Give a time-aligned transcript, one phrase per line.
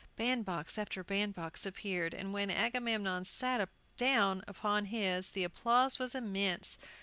[0.15, 6.79] Bandbox after bandbox appeared, and when Agamemnon sat down upon his the applause was immense.